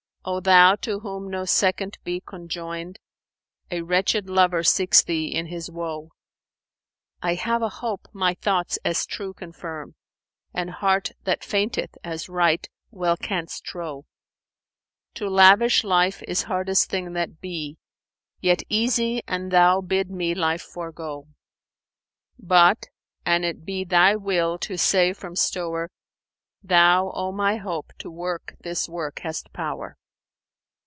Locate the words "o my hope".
27.15-27.91